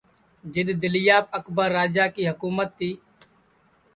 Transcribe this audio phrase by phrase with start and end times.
[0.53, 2.89] جِدؔ دِلیاپ اکبر راجا کی حکُمت تی